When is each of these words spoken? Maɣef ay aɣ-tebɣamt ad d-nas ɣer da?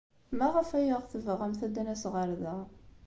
Maɣef 0.37 0.69
ay 0.77 0.89
aɣ-tebɣamt 0.95 1.61
ad 1.67 1.71
d-nas 1.75 2.03
ɣer 2.13 2.29
da? 2.41 2.55